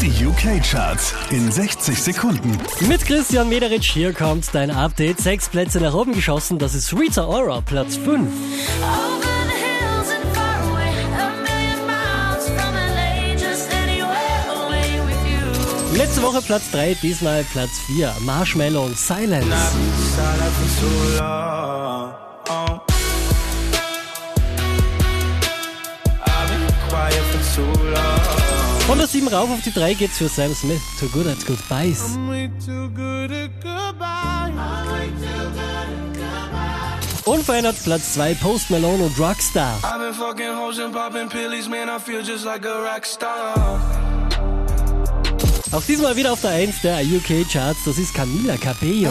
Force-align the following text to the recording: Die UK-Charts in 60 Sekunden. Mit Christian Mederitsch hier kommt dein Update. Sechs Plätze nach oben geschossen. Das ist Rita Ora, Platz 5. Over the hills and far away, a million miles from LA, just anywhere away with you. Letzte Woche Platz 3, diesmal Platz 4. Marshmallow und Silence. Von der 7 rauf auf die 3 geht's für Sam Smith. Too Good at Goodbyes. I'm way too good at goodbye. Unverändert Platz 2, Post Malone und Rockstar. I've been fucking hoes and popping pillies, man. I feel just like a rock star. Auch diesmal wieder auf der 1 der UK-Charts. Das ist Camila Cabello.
Die 0.00 0.24
UK-Charts 0.24 1.12
in 1.30 1.50
60 1.50 2.00
Sekunden. 2.00 2.56
Mit 2.86 3.04
Christian 3.04 3.48
Mederitsch 3.48 3.90
hier 3.90 4.12
kommt 4.12 4.46
dein 4.52 4.70
Update. 4.70 5.20
Sechs 5.20 5.48
Plätze 5.48 5.80
nach 5.80 5.92
oben 5.92 6.12
geschossen. 6.12 6.60
Das 6.60 6.74
ist 6.74 6.92
Rita 6.92 7.26
Ora, 7.26 7.60
Platz 7.60 7.96
5. 7.96 8.06
Over 8.06 8.20
the 8.20 9.56
hills 9.56 10.08
and 10.14 10.36
far 10.36 10.70
away, 10.70 10.92
a 11.18 11.30
million 11.42 11.84
miles 11.84 12.48
from 12.48 12.74
LA, 12.74 13.34
just 13.34 13.68
anywhere 13.72 14.46
away 14.66 15.00
with 15.04 15.18
you. 15.26 15.98
Letzte 15.98 16.22
Woche 16.22 16.42
Platz 16.42 16.70
3, 16.70 16.94
diesmal 17.02 17.42
Platz 17.52 17.80
4. 17.86 18.14
Marshmallow 18.20 18.84
und 18.84 18.96
Silence. 18.96 19.46
Von 28.88 28.96
der 28.96 29.06
7 29.06 29.28
rauf 29.28 29.50
auf 29.50 29.60
die 29.60 29.70
3 29.70 29.92
geht's 29.92 30.16
für 30.16 30.30
Sam 30.30 30.54
Smith. 30.54 30.80
Too 30.98 31.08
Good 31.08 31.26
at 31.26 31.44
Goodbyes. 31.44 32.16
I'm 32.16 32.30
way 32.30 32.50
too 32.64 32.88
good 32.88 33.30
at 33.30 33.50
goodbye. 33.60 34.50
Unverändert 37.26 37.76
Platz 37.84 38.14
2, 38.14 38.32
Post 38.36 38.70
Malone 38.70 39.04
und 39.04 39.20
Rockstar. 39.20 39.76
I've 39.82 39.98
been 39.98 40.14
fucking 40.14 40.56
hoes 40.56 40.78
and 40.78 40.94
popping 40.94 41.28
pillies, 41.28 41.68
man. 41.68 41.90
I 41.90 41.98
feel 41.98 42.22
just 42.22 42.46
like 42.46 42.64
a 42.64 42.80
rock 42.80 43.04
star. 43.04 43.78
Auch 45.70 45.82
diesmal 45.82 46.16
wieder 46.16 46.32
auf 46.32 46.40
der 46.40 46.52
1 46.52 46.80
der 46.80 47.00
UK-Charts. 47.02 47.84
Das 47.84 47.98
ist 47.98 48.14
Camila 48.14 48.56
Cabello. 48.56 49.10